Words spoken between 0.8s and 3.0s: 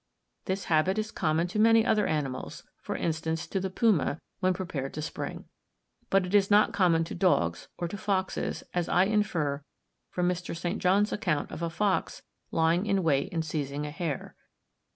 is common to many other animals—for